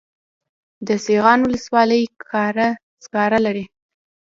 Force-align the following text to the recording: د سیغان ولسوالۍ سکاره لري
د 0.87 0.89
سیغان 1.05 1.39
ولسوالۍ 1.43 2.03
سکاره 3.05 3.39
لري 3.45 3.65